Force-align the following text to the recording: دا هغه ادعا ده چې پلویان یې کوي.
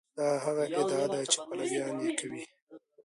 دا 0.17 0.27
هغه 0.45 0.63
ادعا 0.79 1.05
ده 1.13 1.19
چې 1.31 1.37
پلویان 1.47 1.95
یې 2.05 2.09
کوي. 2.19 2.43